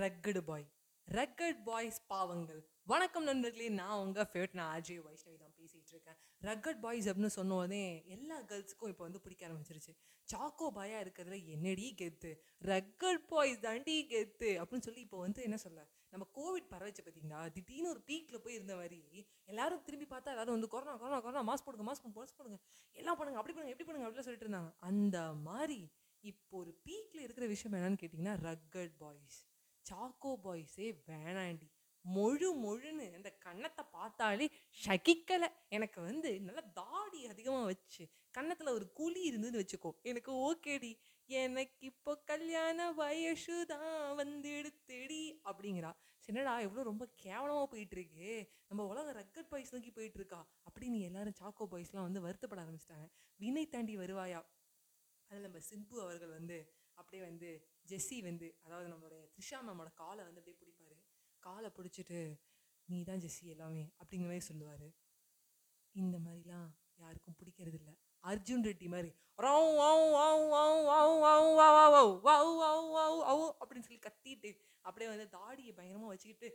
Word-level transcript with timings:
Rugged 0.00 0.40
பாய் 0.48 0.64
rugged 1.08 1.58
boys 1.68 1.98
பாவங்கள். 2.10 2.60
வணக்கம் 2.90 3.24
நண்பர்களே 3.28 3.68
நான் 3.78 4.02
உங்கள் 4.02 4.28
ஃபேவரட் 4.30 4.54
நான் 4.58 4.70
அஜய் 4.76 5.00
வைஷ்ணவி 5.06 5.36
தான் 5.42 5.54
பேசிகிட்டு 5.58 5.92
இருக்கேன். 5.94 6.18
ரக்கட் 6.46 6.80
பாய்ஸ் 6.84 7.08
அப்படின்னு 7.10 7.32
சொன்னோடனே 7.36 7.80
எல்லா 8.14 8.36
கேர்ள்ஸுக்கும் 8.50 8.92
இப்போ 8.92 9.04
வந்து 9.06 9.20
பிடிக்க 9.24 9.48
ஆரம்பிச்சிருச்சு. 9.48 9.92
சாக்கோ 10.28 10.68
பாயாக 10.78 11.02
இருக்கிறதுல 11.04 11.38
என்னடி 11.54 11.86
கெத்து? 12.00 12.30
ரக்கட் 12.70 13.26
பாய்ஸ் 13.32 13.60
தாண்டி 13.66 13.96
கெத்து? 14.12 14.50
அப்படின்னு 14.62 14.86
சொல்லி 14.88 15.04
இப்போ 15.06 15.18
வந்து 15.24 15.42
என்ன 15.48 15.58
சொல்ல? 15.64 15.82
நம்ம 16.12 16.28
கோவிட் 16.38 16.70
பரவச்சு 16.74 17.04
பார்த்தீங்கன்னா 17.04 17.42
திடீர்னு 17.56 17.92
ஒரு 17.94 18.02
பீக்கில் 18.10 18.42
போய் 18.46 18.58
இருந்த 18.60 18.76
மாதிரி 18.80 19.26
எல்லாரும் 19.52 19.84
திரும்பி 19.88 20.08
பார்த்தா 20.14 20.34
எல்லாரும் 20.36 20.56
வந்து 20.58 20.72
கொரோனா 20.76 20.96
கொரோனா 21.04 21.20
கொரோனா 21.26 21.44
மாஸ்க் 21.52 21.68
போடுங்க 21.68 21.86
மாஸ்க் 21.90 22.04
போடுங்க 22.06 22.20
மாஸ்க் 22.22 22.40
போடுங்க. 22.40 22.60
எல்லாம் 23.02 23.18
பண்ணுங்க 23.20 23.40
அப்படி 23.42 23.54
பண்ணுங்க 23.54 23.74
எப்படி 23.76 23.88
பண்ணுங்க 23.90 24.08
அப்படிலாம் 24.08 24.28
சொல்லிட்டு 24.30 24.48
இருந்தாங்க. 24.48 24.72
அந்த 24.90 25.18
மாதிரி 25.48 25.80
இப்போ 26.20 26.54
ஒரு 26.64 26.72
பீக்கில் 26.88 27.26
இருக்கிற 27.26 27.46
விஷயம் 27.54 27.76
என்னன்னு 27.78 28.02
கேட்டிங்கன்னா 28.02 28.36
ரக்கட் 28.48 28.96
பாய்ஸ் 29.04 29.38
சாக்கோ 29.90 30.32
பாய்ஸே 30.44 30.88
வேணாண்டி. 31.10 31.68
மொழு 32.04 32.48
மொழுன்னு 32.64 33.06
அந்த 33.16 33.30
கன்னத்தை 33.44 33.84
பார்த்தாலே 33.96 34.46
ஷகிக்கலை 34.82 35.48
எனக்கு 35.76 35.98
வந்து 36.00 36.30
நல்லா 36.40 36.62
தாடி 36.78 37.20
அதிகமாக 37.32 37.64
வச்சு 37.64 38.04
கன்னத்தில் 38.36 38.76
ஒரு 38.76 38.86
குழி 38.98 39.20
இருந்துன்னு 39.30 39.60
வச்சுக்கோ 39.62 39.90
எனக்கு 40.10 40.32
ஓகேடி. 40.48 40.92
எனக்கு 41.28 41.86
இப்போ 41.90 42.12
கல்யாண 42.30 42.78
வயசு 42.92 43.56
தான் 43.72 43.92
வந்துடுத்தேடி 44.20 45.20
அப்படிங்கிறா. 45.50 45.90
என்னடா 46.28 46.54
எவ்வளோ 46.66 46.82
ரொம்ப 46.90 47.04
கேவலமாக 47.24 47.66
போயிட்டுருக்கு. 47.72 48.30
நம்ம 48.68 48.86
உலக 48.92 49.12
ரக்கட் 49.20 49.50
பாய்ஸ் 49.52 49.74
நோக்கி 49.74 49.90
போயிட்டுருக்கா. 49.98 50.40
அப்படின்னு 50.68 50.98
எல்லாரும் 51.08 51.38
சாக்கோ 51.40 51.66
பாய்ஸ்லாம் 51.72 52.08
வந்து 52.08 52.24
வருத்தப்பட 52.26 52.62
ஆரம்பிச்சிட்டாங்க. 52.64 53.08
வினை 53.36 53.64
தாண்டி 53.74 53.96
வருவாயா? 53.96 54.40
அதில் 55.30 55.46
நம்ம 55.46 55.60
சிம்பு 55.70 55.96
அவர்கள் 56.06 56.36
வந்து 56.38 56.58
அப்படியே 56.94 57.22
வந்து 57.28 57.50
ஜெஸ்ஸி 57.90 58.18
வந்து 58.20 58.48
அதாவது 58.64 58.88
நம்மளுடைய 58.88 59.22
த்ரிஷா 59.32 59.58
மேமோட 59.60 59.90
காலை 59.94 60.22
வந்து 60.24 60.40
அப்படியே 60.40 60.58
பிடிப்பாரு 60.60 60.96
காலை 61.42 61.70
பிடிச்சிட்டு 61.70 62.20
நீ 62.88 62.98
தான் 63.04 63.22
ஜெஸ்ஸி 63.22 63.46
எல்லாமே 63.46 63.84
அப்படிங்கிற 64.00 64.28
மாதிரி 64.28 64.46
சொல்லுவார் 64.46 64.86
இந்த 65.94 66.16
மாதிரிலாம் 66.18 66.68
யாருக்கும் 66.98 67.38
பிடிக்கிறது 67.38 67.78
இல்லை 67.80 67.94
அர்ஜுன் 68.24 68.64
ரெட்டி 68.64 68.86
மாதிரி 68.88 69.10
அப்படின்னு 73.60 73.86
சொல்லி 73.86 74.00
கத்திட்டு 74.00 74.50
அப்படியே 74.84 75.08
வந்து 75.10 75.26
தாடியை 75.28 75.72
பயங்கரமாக 75.72 76.12
வச்சுக்கிட்டு 76.12 76.48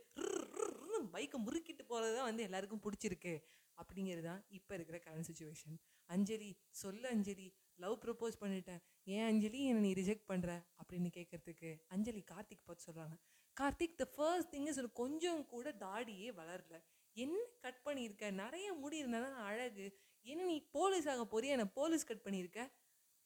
பைக்கை 1.14 1.38
முறுக்கிட்டு 1.40 1.84
போகிறது 1.84 2.14
தான் 2.16 2.28
வந்து 2.28 2.42
எல்லாருக்கும் 2.42 2.82
பிடிச்சிருக்கு 2.84 3.34
அப்படிங்கிறது 3.78 4.26
தான் 4.26 4.42
இப்போ 4.50 4.72
இருக்கிற 4.74 4.98
கரண்ட் 4.98 5.28
சுச்சுவேஷன் 5.30 5.76
அஞ்சலி 6.08 6.50
சொல்லு 6.82 7.06
அஞ்சலி 7.08 7.48
லவ் 7.76 8.02
ப்ரப்போஸ் 8.04 8.40
பண்ணிட்டேன். 8.40 8.82
ஏன் 9.04 9.24
அஞ்சலி? 9.24 9.64
என்னை 9.64 9.80
நீ 9.86 10.02
ரிஜெக்ட் 10.02 10.28
பண்ணுற 10.28 10.50
அப்படின்னு 10.80 11.10
கேட்கறதுக்கு 11.16 11.70
அஞ்சலி 11.88 12.24
கார்த்திக் 12.32 12.64
பார்த்து 12.64 12.86
சொல்கிறாங்க 12.88 13.16
Karthik 13.56 13.94
the 13.94 14.06
first 14.16 14.52
thing 14.54 14.72
is 14.72 14.92
கொஞ்சம் 14.92 15.46
கூட 15.46 15.72
தாடியே 15.72 16.30
வளரல. 16.30 16.78
என்ன 17.12 17.36
கட் 17.60 17.80
பண்ணியிருக்க? 17.84 18.30
நிறைய 18.30 18.72
முடி 18.72 18.96
இருந்தாலும் 18.96 19.34
அழகு. 19.34 19.86
என்ன 20.22 20.44
நீ 20.44 20.56
போலீஸ் 20.70 21.08
ஆக 21.08 21.24
போறிய? 21.24 21.56
என்னை 21.56 21.68
போலீஸ் 21.74 22.04
கட் 22.04 22.24
பண்ணியிருக்க? 22.24 22.60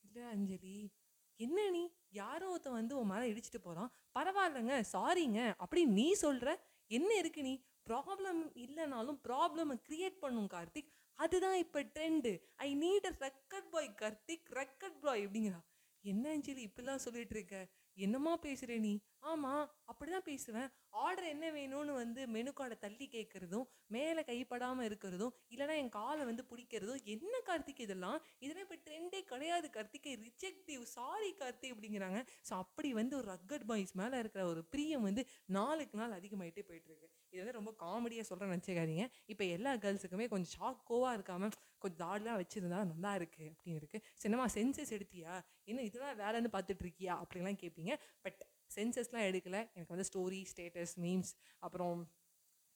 இல்லை 0.01 0.23
அஞ்சலி. 0.23 0.91
என்ன 1.37 1.71
நீ? 1.71 1.83
யாரோ 2.11 2.49
ஒருத்தன் 2.51 2.73
வந்து 2.73 2.99
உன் 2.99 3.07
மேலே 3.07 3.33
இடிச்சிட்டு 3.33 3.61
போகிறான் 3.63 3.91
பரவாயில்லைங்க 4.19 4.77
சாரிங்க 4.93 5.55
அப்படி 5.57 5.85
நீ 5.85 6.13
சொல்கிற 6.13 6.51
என்ன 6.87 7.11
இருக்கு 7.15 7.43
நீ? 7.43 7.55
ப்ராப்ளம் 7.89 8.41
இல்லைனாலும் 8.55 9.19
ப்ராப்ளமை 9.29 9.77
க்ரியேட் 9.89 10.19
பண்ணும் 10.19 10.47
கார்த்திக். 10.47 10.91
அதுதான் 11.21 11.59
இப்போ 11.59 11.81
trend 11.95 12.31
I 12.67 12.69
need 12.75 13.07
a 13.07 13.15
rugged 13.21 13.69
boy 13.71 13.91
Karthik 13.95 14.49
rugged 14.53 15.01
boy 15.01 15.25
அப்படிங்கிறா. 15.27 15.61
என்ன 16.05 16.25
அஞ்சலி 16.31 16.63
இப்படிலாம் 16.69 17.05
சொல்லிட்டு 17.07 17.35
இருக்க? 17.35 17.57
என்னம்மா 18.07 18.33
பேசுகிற 18.45 18.77
நீ? 18.85 18.93
ஆமாம் 19.31 19.65
அப்படி 19.91 20.11
தான் 20.11 20.27
பேசுவேன். 20.29 20.69
ஆர்டர் 21.05 21.27
என்ன 21.33 21.47
வேணும்னு 21.57 21.93
வந்து 22.01 22.21
மெனு 22.35 22.51
கார்டை 22.59 22.77
தள்ளி 22.85 23.07
கேட்குறதும் 23.15 23.67
மேலே 23.95 24.23
கைப்படாமல் 24.31 24.87
இருக்கிறதும் 24.89 25.35
இல்லைனா 25.55 25.75
என் 25.83 25.93
காலை 25.99 26.23
வந்து 26.31 26.45
பிடிக்கிறதும் 26.51 27.03
என்ன 27.15 27.35
கார்த்திக் 27.49 27.83
இதெல்லாம்? 27.87 28.19
இதெல்லாம் 28.45 28.67
இப்போ 28.67 28.79
ட்ரெண்டே 28.87 29.21
கிடையாது 29.33 29.71
கார்த்திகை. 29.77 30.15
ரிஜெக்டிவ் 30.27 30.85
சாரி 30.97 31.31
கார்த்திக் 31.43 31.75
அப்படிங்கிறாங்க. 31.75 32.21
ஸோ 32.49 32.53
அப்படி 32.65 32.93
வந்து 33.01 33.17
ஒரு 33.21 33.29
ரக்கட் 33.35 33.67
பாய்ஸ் 33.71 33.95
மேலே 34.03 34.19
இருக்கிற 34.25 34.45
ஒரு 34.53 34.63
பிரியம் 34.75 35.07
வந்து 35.09 35.25
நாளுக்கு 35.59 36.01
நாள் 36.03 36.19
அதிகமாகிட்டே 36.21 36.65
போயிட்டுருக்கு 36.71 37.09
இது 37.33 37.43
வந்து 37.43 37.59
ரொம்ப 37.59 37.73
காமெடியாக 37.85 38.27
சொல்கிறேன் 38.29 38.53
நினச்சிக்காதீங்க. 38.55 39.05
இப்போ 39.33 39.45
எல்லா 39.57 39.73
கேர்ள்ஸுக்குமே 39.85 40.29
கொஞ்சம் 40.33 40.55
ஷாக்கோவாக 40.59 41.17
இருக்காமல் 41.19 41.55
கொஞ்சம் 41.85 42.03
தாடெலாம் 42.05 42.39
வச்சுருந்தா 42.43 42.81
நல்லா 42.93 43.13
இருக்குது 43.21 43.51
அப்படின்னு 43.53 43.81
இருக்குது 43.81 44.05
சின்னமா 44.23 44.47
சென்சஸ் 44.57 44.93
எடுத்தியா? 44.99 45.35
என்ன 45.71 45.85
இதெல்லாம் 45.89 46.17
வேலைன்னு 46.23 46.53
பார்த்துட்டு 46.57 46.85
இருக்கியா 46.87 47.15
அப்படிலாம் 47.23 47.61
கேட்பீங்க 47.65 47.95
பட் 48.27 48.41
சென்சஸ்லாம் 48.77 49.27
எடுக்கலை. 49.31 49.61
எனக்கு 49.77 49.95
வந்து 49.95 50.09
ஸ்டோரி 50.11 50.41
ஸ்டேட்டஸ் 50.53 50.95
மீம்ஸ் 51.05 51.33
அப்புறம் 51.67 52.01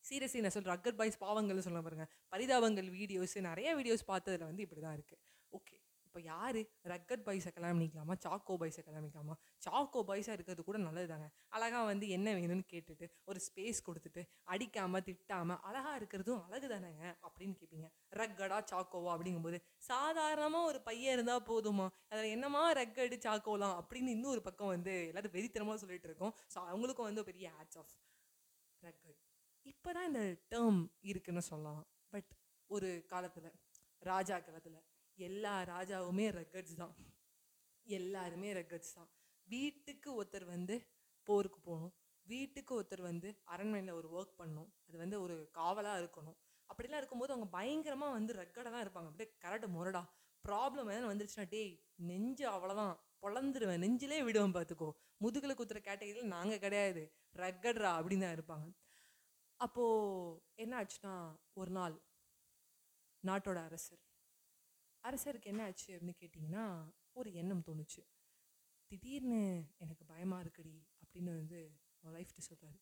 சீரியஸ்லி 0.04 0.40
நான் 0.44 0.54
சொல்கிறேன் 0.54 0.76
அக்கர் 0.76 0.96
பாய்ஸ் 1.00 1.22
பாவங்கள்னு 1.22 1.66
சொல்ல 1.66 1.80
பாருங்கள் 1.86 2.10
பரிதாபங்கள் 2.32 2.88
வீடியோஸ் 2.98 3.36
நிறைய 3.50 3.68
வீடியோஸ் 3.78 4.04
பார்த்ததுல 4.10 4.48
வந்து 4.50 4.64
இப்படி 4.66 4.80
தான் 4.86 4.96
இருக்குது 4.98 5.20
இப்போ 6.14 6.26
யார்? 6.34 6.58
ரக்கட் 6.90 7.22
பாய்ஸை 7.26 7.50
கல்யாணம் 7.54 7.76
பண்ணிக்கலாமா? 7.76 8.14
சாக்கோ 8.24 8.54
பாய்ஸை 8.60 8.82
கல்யாணம் 8.82 9.04
பண்ணிக்கலாமா? 9.04 9.34
சாக்கோ 9.64 10.00
பாய்ஸாக 10.08 10.36
இருக்கிறது 10.36 10.62
கூட 10.68 10.78
நல்லது 10.84 11.08
தாங்க 11.12 11.26
அழகாக 11.56 11.80
வந்து 11.88 12.06
என்ன 12.16 12.34
வேணும்னு 12.36 12.64
கேட்டுட்டு 12.72 13.06
ஒரு 13.30 13.38
ஸ்பேஸ் 13.46 13.80
கொடுத்துட்டு 13.88 14.22
அடிக்காமல் 14.52 15.04
திட்டாமல் 15.08 15.58
அழகாக 15.70 15.94
இருக்கிறதும் 16.00 16.44
அழகு 16.46 16.68
தானேங்க 16.74 17.02
அப்படின்னு 17.26 17.56
கேட்பீங்க 17.60 17.88
ரக்கடா 18.20 18.58
சாக்கோவா 18.72 19.10
அப்படிங்கும்போது 19.14 19.60
சாதாரணமாக 19.88 20.70
ஒரு 20.70 20.80
பையன் 20.88 21.14
இருந்தால் 21.16 21.44
போதுமா? 21.50 21.88
அதில் 22.12 22.30
என்னமா 22.36 22.62
ரக்கடு 22.80 23.18
சாக்கோலாம் 23.26 23.76
அப்படின்னு 23.82 24.14
இன்னொரு 24.18 24.42
பக்கம் 24.48 24.72
வந்து 24.76 24.94
எல்லாரும் 25.10 25.36
வெறித்தனமாக 25.36 25.78
சொல்லிட்டு 25.84 26.10
இருக்கோம். 26.12 26.34
ஸோ 26.54 26.58
அவங்களுக்கும் 26.70 27.10
வந்து 27.10 27.28
பெரிய 27.32 27.52
ஆட்ஸ் 27.60 27.80
ஆஃப் 27.82 27.92
ரக்கட் 28.82 29.20
இப்போ 29.66 29.90
தான் 29.98 30.10
இந்த 30.12 30.24
டேர்ம் 30.54 30.82
இருக்குன்னு 31.12 31.48
சொல்லலாம். 31.52 31.84
பட் 32.14 32.32
ஒரு 32.70 32.90
காலத்தில் 33.14 33.52
ராஜா 34.02 34.36
காலத்தில் 34.46 34.80
எல்லா 35.18 35.62
ராஜாவுமே 35.62 36.26
ரெக்கட்ஸ் 36.30 36.76
தான். 36.76 36.94
எல்லாருமே 37.86 38.52
ரெக்கட்ஸ் 38.52 38.94
தான். 38.94 39.08
வீட்டுக்கு 39.48 40.22
ஒருத்தர் 40.22 40.44
வந்து 40.44 40.74
போருக்கு 41.28 41.60
போகணும். 41.60 41.94
வீட்டுக்கு 42.26 42.72
ஒருத்தர் 42.80 43.02
வந்து 43.02 43.28
அரண்மனையில் 43.44 43.92
ஒரு 43.92 44.08
ஒர்க் 44.18 44.38
பண்ணணும். 44.40 44.70
அது 44.88 44.98
வந்து 44.98 45.20
ஒரு 45.20 45.50
காவலாக 45.52 46.00
இருக்கணும். 46.02 46.36
அப்படிலாம் 46.70 46.96
இருக்கும்போது 46.96 47.32
அவங்க 47.32 47.48
பயங்கரமாக 47.48 48.12
வந்து 48.12 48.32
ரெக்கடாக 48.34 48.70
தான் 48.70 48.84
இருப்பாங்க. 48.86 49.08
அப்படியே 49.10 49.30
கரெக்டு 49.44 49.68
முரடா. 49.76 50.02
ப்ராப்ளம் 50.44 50.88
எதனா 50.92 51.10
வந்துருச்சுன்னா 51.12 51.48
டேய் 51.48 51.74
நெஞ்சு 51.94 52.46
அவ்வளோதான் 52.46 52.94
பொழந்துருவேன். 53.22 53.82
நெஞ்சிலே 53.84 54.22
விடுவேன் 54.22 54.56
பார்த்துக்கோ 54.56 54.88
முதுகில் 55.16 55.58
குத்துற 55.58 55.78
கேட்டகரியில் 55.88 56.32
நாங்கள் 56.36 56.58
கிடையாது. 56.58 57.02
ரக்கட்ரா 57.34 57.92
அப்படின்னு 57.98 58.26
தான் 58.26 58.36
இருப்பாங்க. 58.38 58.66
அப்போது 59.60 60.40
என்ன 60.54 60.72
ஆச்சுன்னா 60.80 61.14
ஒரு 61.54 61.70
நாள் 61.70 61.94
நாட்டோட 63.24 63.58
அரசர் 63.68 64.02
அரசருக்கு 65.04 65.50
என்ன 65.52 65.62
ஆச்சு 65.64 65.88
அப்படின்னு 65.94 66.20
கேட்டிங்கன்னா 66.20 66.64
ஒரு 67.12 67.28
எண்ணம் 67.40 67.64
தோணுச்சு. 67.66 68.02
திடீர்னு 68.90 69.40
எனக்கு 69.84 70.04
பயமாக 70.04 70.44
இருக்குடி 70.44 70.74
அப்படின்னு 71.02 71.32
வந்து 71.40 71.58
ஒய்ஃப்ட்டு 72.02 72.46
சொல்கிறாரு 72.48 72.78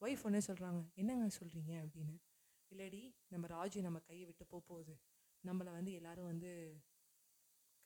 ஒய்ஃப் 0.00 0.24
ஒன்றே 0.26 0.40
சொல்கிறாங்க 0.46 0.80
என்னங்க 1.00 1.26
சொல்கிறீங்க 1.40 1.72
அப்படின்னு. 1.84 2.14
இல்லடி 2.72 3.02
நம்ம 3.32 3.46
ராஜு 3.46 3.78
நம்ம 3.86 3.98
கையை 4.08 4.24
விட்டு 4.24 4.44
போக 4.46 4.62
போகுது. 4.70 4.94
நம்மளை 5.44 5.70
வந்து 5.78 5.92
எல்லோரும் 5.92 6.28
வந்து 6.32 6.50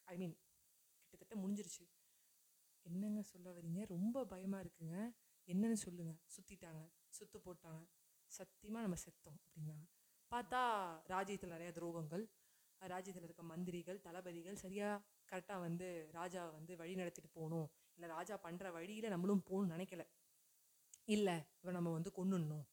ஐ 0.08 0.16
மீன் 0.16 0.34
கிட்டத்தட்ட 1.02 1.34
முடிஞ்சிருச்சு. 1.42 1.84
என்னங்க 2.86 3.20
சொல்ல 3.32 3.48
வரீங்க 3.50 3.82
ரொம்ப 3.94 4.24
பயமாக 4.32 4.64
இருக்குங்க. 4.64 4.96
என்னன்னு 5.48 5.78
சொல்லுங்கள் 5.84 6.20
சுற்றிட்டாங்க 6.34 6.82
சுத்து 7.18 7.38
போட்டாங்க. 7.46 7.82
சத்தியமாக 8.30 8.84
நம்ம 8.86 8.96
செத்தோம் 9.04 9.38
அப்படின்னாங்க 9.44 9.84
பார்த்தா 10.32 10.60
ராஜ்யத்தில் 11.12 11.54
நிறையா 11.54 11.72
துரோகங்கள் 11.78 12.24
ராஜ்யத்தில் 12.92 13.26
இருக்க 13.26 13.42
மந்திரிகள் 13.52 13.98
தளபதிகள் 14.06 14.62
சரியாக 14.64 15.02
கரெக்டாக 15.30 15.60
வந்து 15.66 15.86
ராஜா 16.18 16.42
வந்து 16.58 16.72
வழி 16.80 16.94
நடத்திட்டு 17.00 17.30
போகணும். 17.38 17.68
இல்லை 17.96 18.08
ராஜா 18.16 18.34
பண்ணுற 18.46 18.72
வழியில் 18.76 19.12
நம்மளும் 19.14 19.44
போகணும்னு 19.50 19.74
நினைக்கல. 19.76 20.04
இல்லை 21.14 21.36
இவர் 21.62 21.76
நம்ம 21.78 21.92
வந்து 21.96 22.10
கொண்டுடணும் 22.18 22.64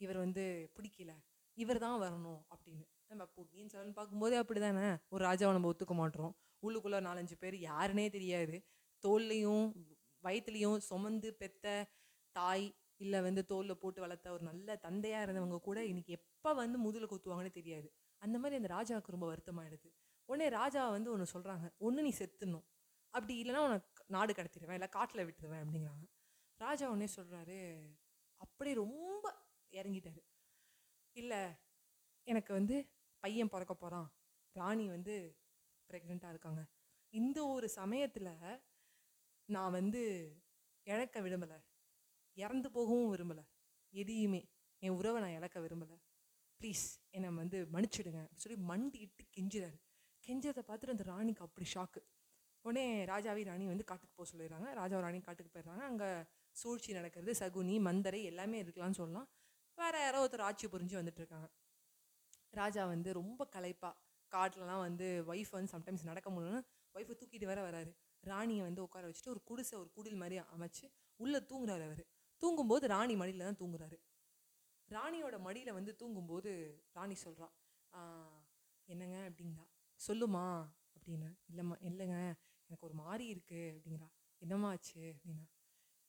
இவர் 0.00 0.18
வந்து 0.24 0.44
பிடிக்கல. 0.76 1.12
இவர் 1.58 1.82
தான் 1.84 1.98
வரணும் 2.04 2.40
அப்படின்னு. 2.54 2.84
நம்ம 3.10 3.24
பொன்னியின் 3.36 3.70
செல்வன் 3.72 3.96
பார்க்கும்போதே 3.98 4.36
அப்படி 4.42 4.60
தானே 4.60 4.86
ஒரு 5.14 5.22
ராஜாவை 5.28 5.52
நம்ம 5.56 5.68
ஒத்துக்க 5.72 5.94
மாட்டோம். 6.00 6.32
உள்ளுக்குள்ளே 6.62 6.98
நாலஞ்சு 7.08 7.36
பேர் 7.42 7.56
யாருன்னே 7.68 8.06
தெரியாது. 8.16 8.56
தோல்லையும் 9.04 9.66
வயிற்றுலையும் 10.24 10.78
சுமந்து 10.88 11.28
பெத்த 11.40 11.64
தாய் 12.36 12.66
இல்லை 13.04 13.18
வந்து 13.26 13.42
தோலில் 13.50 13.80
போட்டு 13.82 14.00
வளர்த்த 14.04 14.32
ஒரு 14.36 14.44
நல்ல 14.50 14.76
தந்தையாக 14.86 15.24
இருந்தவங்க 15.26 15.58
கூட 15.68 15.78
இன்னைக்கு 15.90 16.12
எப்போ 16.18 16.50
வந்து 16.60 16.76
முதுகில் 16.84 17.10
குத்துவாங்கன்னு 17.12 17.58
தெரியாது. 17.58 17.88
அந்த 18.18 18.38
மாதிரி 18.38 18.62
அந்த 18.62 18.70
ராஜாவுக்கு 18.74 19.14
ரொம்ப 19.14 19.26
வருத்தமாயிடுது. 19.32 19.90
உடனே 20.24 20.48
ராஜா 20.48 20.90
வந்து 20.90 21.10
ஒன்று 21.10 21.40
சொல்கிறாங்க 21.40 21.66
ஒன்று 21.78 22.02
நீ 22.02 22.12
செத்துணும் 22.18 22.66
அப்படி 23.14 23.34
இல்லைன்னா 23.42 23.62
உனக்கு 23.68 24.04
நாடு 24.06 24.32
கடத்திடுவேன் 24.32 24.72
இல்லை 24.72 24.88
காட்டில் 24.88 25.26
விட்டுருவேன் 25.26 25.62
அப்படிங்கிறாங்க. 25.64 26.06
ராஜா 26.60 26.88
உடனே 26.88 27.08
சொல்கிறாரு 27.16 27.60
அப்படியே 28.36 28.76
ரொம்ப 28.76 29.34
இறங்கிட்டாரு. 29.70 30.22
இல்லை 31.12 31.40
எனக்கு 32.22 32.52
வந்து 32.52 32.76
பையன் 33.20 33.48
பிறக்க 33.48 33.74
போகிறான் 33.74 34.08
ராணி 34.52 34.88
வந்து 34.88 35.14
ப்ரெக்னெண்ட்டாக 35.88 36.28
இருக்காங்க. 36.28 36.62
இந்த 37.12 37.46
ஒரு 37.46 37.68
சமயத்தில் 37.68 38.60
நான் 39.48 39.72
வந்து 39.72 40.02
இழக்க 40.86 41.20
விரும்பலை. 41.20 41.58
இறந்து 42.36 42.70
போகவும் 42.70 43.10
விரும்பலை. 43.14 43.44
எதையுமே 43.90 44.40
என் 44.82 44.96
உறவை 45.00 45.20
நான் 45.22 45.30
இழக்க 45.30 45.60
விரும்பலை. 45.60 45.96
ப்ளீஸ் 46.60 46.84
என்னை 47.10 47.30
வந்து 47.30 47.58
மன்னிச்சிடுங்க 47.72 48.20
அப்படின்னு 48.22 48.44
சொல்லி 48.44 48.58
மண்டிட்டு 48.70 49.24
கெஞ்சுறாரு. 49.36 49.78
கெஞ்சதை 50.24 50.62
பார்த்துட்டு 50.68 50.94
அந்த 50.96 51.02
ராணிக்கு 51.02 51.42
அப்படி 51.42 51.66
ஷாக்கு 51.74 52.00
உடனே 52.64 53.04
ராஜாவி 53.04 53.42
ராணி 53.44 53.66
வந்து 53.66 53.84
காட்டுக்கு 53.84 54.14
போக 54.16 54.26
சொல்லிடுறாங்க. 54.30 54.68
ராஜா 54.72 55.00
ராணி 55.00 55.20
காட்டுக்கு 55.20 55.52
போயிடுறாங்க. 55.54 55.82
அங்கே 55.90 56.08
சூழ்ச்சி 56.56 56.92
நடக்கிறது 56.92 57.32
சகுனி 57.32 57.74
மந்தரை 57.80 58.22
எல்லாமே 58.22 58.62
இருக்கலாம்னு 58.62 58.98
சொல்லலாம். 59.00 59.28
வேறு 59.78 59.98
யாரோ 60.00 60.18
ஒருத்தர் 60.24 60.46
ஆட்சி 60.48 60.66
புரிஞ்சு 60.66 60.96
வந்துட்டுருக்காங்க 61.00 61.48
ராஜா 62.50 62.86
வந்து 62.86 63.12
ரொம்ப 63.12 63.48
களைப்பாக 63.54 63.94
காட்டுலலாம் 64.32 64.78
வந்து 64.78 65.06
ஒய்ஃப் 65.26 65.50
வந்து 65.50 65.72
சம்டைம்ஸ் 65.72 66.04
நடக்க 66.04 66.30
முடியலன்னு 66.30 66.62
ஒய்ஃபை 66.94 67.14
தூக்கிட்டு 67.20 67.46
வேற 67.46 67.60
வராரு. 67.70 67.90
ராணியை 68.20 68.62
வந்து 68.64 68.82
உட்கார 68.82 69.08
வச்சுட்டு 69.08 69.28
ஒரு 69.28 69.42
குடிசை 69.44 69.74
ஒரு 69.78 69.90
குடில் 69.96 70.16
மாதிரி 70.16 70.36
அமைச்சு 70.54 70.86
உள்ளே 71.20 71.38
தூங்குறாரு 71.38 71.84
அவர். 71.88 72.04
தூங்கும்போது 72.42 72.86
ராணி 72.86 73.16
மடியில் 73.16 73.46
தான் 73.48 73.60
தூங்குறாரு. 73.60 73.96
ராணியோட 74.88 75.36
மடியில் 75.46 75.76
வந்து 75.78 75.92
தூங்கும்போது 76.00 76.50
ராணி 76.96 77.16
சொல்கிறா 77.24 77.48
என்னங்க? 78.88 79.16
அப்படிங்கிறா. 79.28 79.64
சொல்லுமா 80.00 80.44
அப்படின்னு 80.96 81.28
இல்லைம்மா 81.50 81.76
இல்லைங்க 81.88 82.16
எனக்கு 82.68 82.86
ஒரு 82.88 82.96
மாதிரி 83.02 83.24
இருக்குது 83.34 83.72
அப்படிங்கிறா. 83.74 84.08
என்னம்மா 84.42 84.68
ஆச்சு? 84.74 85.02
அப்படின்னா 85.14 85.46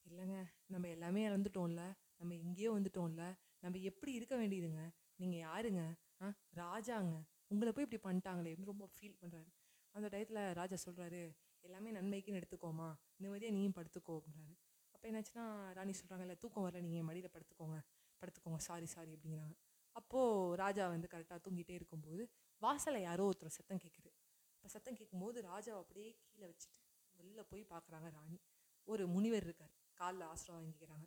இல்லைங்க 0.05 0.37
நம்ம 0.73 0.85
எல்லாமே 0.95 1.21
இறந்துட்டோம்ல 1.29 1.83
நம்ம 2.19 2.35
எங்கேயோ 2.43 2.69
வந்துட்டோம்ல 2.77 3.23
நம்ம 3.63 3.79
எப்படி 3.89 4.11
இருக்க 4.19 4.33
வேண்டியதுங்க? 4.41 4.83
நீங்கள் 5.21 5.43
யாருங்க? 5.47 5.81
ஆ 6.21 6.27
ராஜாங்க. 6.61 7.15
உங்களை 7.53 7.71
போய் 7.75 7.85
இப்படி 7.87 8.01
பண்ணிட்டாங்களே 8.07 8.53
ரொம்ப 8.71 8.85
ஃபீல் 8.93 9.19
பண்ணுறாரு 9.21 9.51
அந்த 9.95 10.07
டயத்தில் 10.13 10.41
ராஜா 10.59 10.77
சொல்கிறாரு 10.85 11.21
எல்லாமே 11.65 11.91
நன்மைக்குன்னு 11.97 12.39
எடுத்துக்கோமா 12.41 12.87
நிம்மதியாக 13.23 13.55
நீயும் 13.57 13.77
படுத்துக்கோ 13.77 14.15
அப்படின்றாரு. 14.17 14.55
அப்போ 14.95 15.05
என்னாச்சுன்னா 15.09 15.45
ராணி 15.77 15.93
சொல்கிறாங்கல்ல 15.99 16.35
தூக்கம் 16.43 16.65
வரல 16.65 16.81
நீங்கள் 16.87 17.07
மடியில் 17.09 17.33
படுத்துக்கோங்க. 17.35 17.77
படுத்துக்கோங்க 18.21 18.59
சாரி 18.69 18.87
சாரி 18.95 19.11
அப்படிங்கிறாங்க. 19.15 19.55
அப்போது 19.95 20.55
ராஜா 20.63 20.83
வந்து 20.95 21.07
கரெக்டாக 21.13 21.39
தூங்கிட்டே 21.45 21.75
இருக்கும்போது 21.79 22.23
வாசலை 22.61 22.99
யாரோ 23.07 23.23
ஒருத்தர் 23.29 23.57
சத்தம் 23.57 23.81
கேட்குது. 23.83 24.11
இப்போ 24.55 24.67
சத்தம் 24.75 24.97
கேட்கும்போது 24.99 25.37
ராஜாவை 25.51 25.79
அப்படியே 25.83 26.09
கீழே 26.29 26.47
வச்சுட்டு 26.51 26.77
வெளில 27.19 27.41
போய் 27.51 27.63
பார்க்குறாங்க 27.73 28.07
ராணி. 28.17 28.37
ஒரு 28.87 29.03
முனிவர் 29.15 29.45
இருக்கார் 29.47 29.73
காலில் 29.99 30.25
ஆசிரம் 30.31 30.57
வாங்கிக்கிறாங்க. 30.57 31.05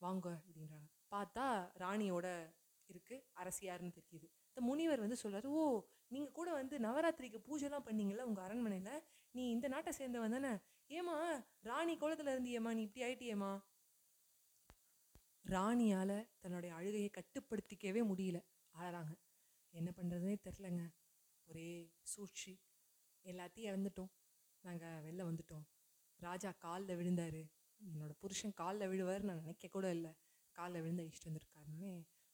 வாங்க 0.00 0.28
அப்படின்றாங்க. 0.46 0.88
பார்த்தா 1.14 1.46
ராணியோட 1.82 2.26
இருக்குது 2.90 3.24
அரசியார்னு 3.40 3.90
தெரியுது. 3.98 4.26
இந்த 4.50 4.60
முனிவர் 4.68 5.02
வந்து 5.04 5.18
சொல்கிறார் 5.22 5.48
ஓ 5.58 5.64
நீங்கள் 6.14 6.36
கூட 6.38 6.50
வந்து 6.60 6.76
நவராத்திரிக்கு 6.86 7.40
பூஜைலாம் 7.48 7.86
பண்ணீங்கல்ல 7.88 8.24
உங்கள் 8.28 8.44
அரண்மனையில்? 8.46 9.02
நீ 9.34 9.42
இந்த 9.56 9.66
நாட்டை 9.74 9.92
சேர்ந்தவன் 9.98 10.34
தானே? 10.36 10.52
ஏமா 10.98 11.16
ராணி 11.68 11.92
கோலத்துல 12.02 12.32
இருந்தியேம்மா 12.34 12.70
நீ 12.78 12.82
இப்படி 12.86 13.04
ஆயிட்டியேம்மா? 13.08 13.52
ராணியால் 15.44 16.16
தன்னுடைய 16.40 16.74
அழுகையை 16.74 17.10
கட்டுப்படுத்திக்கவே 17.10 18.00
முடியல. 18.10 18.38
ஆளாங்க 18.74 19.14
என்ன 19.74 19.88
பண்ணுறதுனே 19.96 20.34
தெரிலங்க. 20.46 20.82
ஒரே 21.48 21.68
சூழ்ச்சி. 22.02 22.52
எல்லாத்தையும் 23.24 23.70
இழந்துட்டோம். 23.70 24.12
நாங்கள் 24.64 25.02
வெளில 25.06 25.24
வந்துட்டோம். 25.30 25.64
ராஜா 26.20 26.50
காலில் 26.58 26.96
விழுந்தார். 26.96 27.40
என்னோட 27.80 28.12
புருஷன் 28.18 28.54
காலில் 28.54 28.88
விழுவார் 28.88 29.22
நான் 29.22 29.40
நினைக்க 29.40 29.68
கூட 29.68 29.90
இல்லை. 29.90 30.12
காலில் 30.56 30.82
விழுந்து 30.82 31.02
அழிச்சிட்டு 31.02 31.30
வந்திருக்காருன்னு 31.30 31.90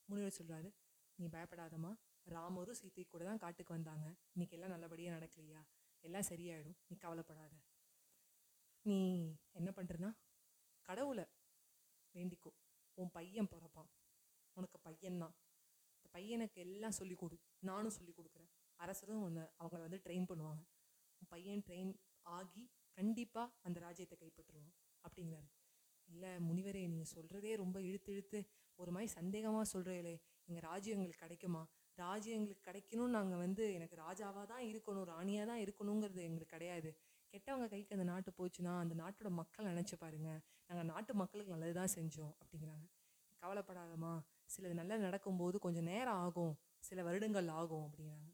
முனிவர் 0.08 0.38
சொல்கிறாரு 0.38 0.68
நீ 1.18 1.26
பயப்படாதம்மா. 1.26 1.92
ராமரும் 2.26 2.78
சீத்தை 2.80 3.04
கூட 3.06 3.24
தான் 3.24 3.38
காட்டுக்கு 3.38 3.72
வந்தாங்க. 3.74 4.06
இன்றைக்கி 4.34 4.52
எல்லாம் 4.52 4.70
நல்லபடியாக 4.70 5.16
நடக்கலையா? 5.16 5.62
எல்லாம் 6.04 6.28
சரியாயிடும். 6.30 6.78
நீ 6.88 6.96
கவலைப்படாத. 6.96 7.54
நீ 8.84 8.98
என்ன 9.52 9.70
பண்ணுறனா 9.76 10.10
கடவுளை 10.88 11.24
வேண்டிக்கோ 12.14 12.50
உன் 12.98 13.10
பையன் 13.10 13.48
பிறப்பான் 13.48 13.90
உனக்கு 14.56 14.78
பையன்தான் 14.84 15.34
இந்த 15.96 16.08
பையனுக்கு 16.26 16.60
எல்லாம் 16.66 16.94
சொல்லிக் 16.98 17.20
கொடு 17.20 17.36
நானும் 17.68 17.94
சொல்லி 17.96 18.12
கொடுக்குறேன். 18.14 18.48
அரசரும் 18.80 19.20
ஒன்று 19.26 19.42
அவங்கள 19.60 19.80
வந்து 19.84 19.98
ட்ரெயின் 20.04 20.26
பண்ணுவாங்க. 20.30 20.62
பையன் 21.32 21.62
ட்ரெயின் 21.66 21.92
ஆகி 22.36 22.62
கண்டிப்பாக 22.98 23.54
அந்த 23.66 23.78
ராஜ்யத்தை 23.84 24.16
கைப்பற்றுவான் 24.22 24.72
அப்படிங்கிறாரு. 25.04 25.48
இல்லை 26.08 26.32
முனிவரே 26.48 26.82
நீங்கள் 26.92 27.12
சொல்கிறதே 27.14 27.52
ரொம்ப 27.62 27.76
இழுத்து 27.88 28.10
இழுத்து 28.14 28.38
ஒரு 28.78 28.90
மாதிரி 28.94 29.08
சந்தேகமாக 29.18 29.64
சொல்கிறீங்களே 29.74 30.14
எங்கள் 30.48 30.66
ராஜ்யம் 30.68 30.96
எங்களுக்கு 30.98 31.24
கிடைக்குமா? 31.24 31.62
ராஜ்யம் 31.98 32.38
எங்களுக்கு 32.38 32.68
கிடைக்கணும்னு 32.68 33.16
நாங்கள் 33.18 33.42
வந்து 33.44 33.64
எனக்கு 33.78 33.96
ராஜாவாக 34.04 34.46
தான் 34.52 34.64
இருக்கணும் 34.70 35.08
ராணியாக 35.14 35.48
தான் 35.50 35.62
இருக்கணுங்கிறது 35.64 36.22
எங்களுக்கு 36.28 36.54
கிடையாது. 36.56 36.92
கெட்டவங்க 37.34 37.68
கைக்கு 37.74 37.96
அந்த 37.98 38.06
நாட்டு 38.12 38.32
போச்சுன்னா 38.38 38.72
அந்த 38.84 38.96
நாட்டோட 39.02 39.30
மக்கள் 39.40 39.70
நினச்சி 39.72 39.96
பாருங்க 40.04 40.30
நாங்கள் 40.70 40.90
நாட்டு 40.94 41.14
மக்களுக்கு 41.22 41.54
நல்லது 41.54 41.76
தான் 41.80 41.94
செஞ்சோம் 41.98 42.34
அப்படிங்கிறாங்க. 42.40 42.86
கவலைப்படாதம்மா 43.42 44.14
சிலது 44.50 44.74
நல்லா 44.74 44.96
நடக்கும்போது 44.96 45.58
கொஞ்சம் 45.58 45.84
நேரம் 45.84 46.20
ஆகும் 46.26 46.54
சில 46.78 47.02
வருடங்கள் 47.02 47.48
ஆகும் 47.60 47.86
அப்படிங்கிறாங்க 47.86 48.28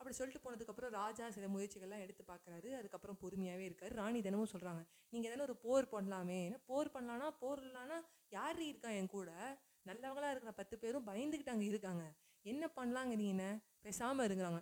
அப்படி 0.00 0.14
சொல்லிட்டு 0.16 0.42
போனதுக்கப்புறம் 0.44 0.90
ராஜா 0.90 1.24
சில 1.30 1.46
முயற்சிகள்லாம் 1.48 2.02
எடுத்து 2.04 2.24
பார்க்குறாரு. 2.24 2.68
அதுக்கப்புறம் 2.76 3.18
பொறுமையாகவே 3.22 3.64
இருக்காரு. 3.68 3.92
ராணி 3.94 4.20
தினமும் 4.20 4.52
சொல்கிறாங்க 4.52 4.82
நீங்கள் 5.10 5.30
எதனா 5.30 5.40
ஒரு 5.40 5.56
போர் 5.56 5.86
பண்ணலாமே. 5.92 6.38
என்ன 6.44 6.58
போர் 6.66 6.90
பண்ணலான்னா 6.94 7.28
போர் 7.40 7.62
இல்லைன்னா 7.62 7.98
யார் 8.28 8.62
இருக்கா 8.62 8.90
என் 8.90 9.06
கூட? 9.06 9.30
நல்லவங்களாக 9.86 10.30
இருக்கிற 10.30 10.52
பத்து 10.52 10.78
பேரும் 10.78 11.06
பயந்துக்கிட்டு 11.06 11.54
அங்கே 11.54 11.66
இருக்காங்க. 11.66 12.04
என்ன 12.44 12.64
பண்ணலாங்க 12.76 13.14
நீ 13.16 13.28
என்ன? 13.28 13.46
பேசாமல் 13.80 14.26
இருக்கிறாங்க 14.28 14.60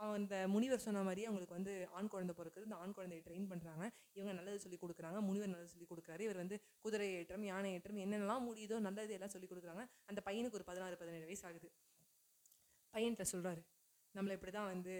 அந்த 0.00 0.34
முனிவர் 0.54 0.84
சொன்ன 0.84 1.02
மாதிரியே 1.02 1.26
அவங்களுக்கு 1.28 1.56
வந்து 1.58 1.72
ஆண் 1.96 2.10
குழந்தை 2.12 2.34
பிறக்குது. 2.38 2.66
இந்த 2.68 2.76
ஆண் 2.82 2.94
குழந்தையை 2.96 3.22
ட்ரெயின் 3.26 3.48
பண்ணுறாங்க 3.52 3.84
இவங்க 4.18 4.32
நல்லது 4.38 4.62
சொல்லி 4.64 4.78
கொடுக்குறாங்க. 4.82 5.18
முனிவர் 5.28 5.52
நல்லது 5.54 5.72
சொல்லி 5.74 5.88
கொடுக்குறாரு. 5.90 6.20
இவர் 6.20 6.40
வந்து 6.42 6.56
குதிரை 6.84 7.08
ஏற்றம் 7.18 7.44
யானை 7.50 7.70
ஏற்றம் 7.76 8.02
என்னென்னலாம் 8.04 8.46
முடியுதோ 8.48 8.78
நல்லது 8.88 9.14
எல்லாம் 9.18 9.34
சொல்லி 9.34 9.48
கொடுக்குறாங்க. 9.52 9.84
அந்த 10.10 10.22
பையனுக்கு 10.28 10.58
ஒரு 10.60 10.68
பதினாறு 10.70 10.96
பதினேழு 11.02 11.28
வயசு 11.30 11.46
ஆகுது. 11.50 11.70
பையன்கிட்ட 12.94 13.26
சொல்கிறாரு 13.34 13.62
நம்மளை 14.14 14.34
இப்படி 14.38 14.52
தான் 14.52 14.70
வந்து 14.72 14.94